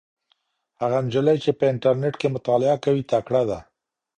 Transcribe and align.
هغه 0.81 0.97
نجلۍ 1.05 1.37
چې 1.43 1.51
په 1.57 1.63
انټرنيټ 1.71 2.15
کې 2.21 2.27
مطالعه 2.35 2.77
کوي 2.85 3.01
تکړه 3.11 3.41
ده. 3.49 3.59